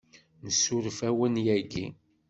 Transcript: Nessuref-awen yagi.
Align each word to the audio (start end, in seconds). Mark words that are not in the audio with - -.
Nessuref-awen 0.45 1.35
yagi. 1.47 1.87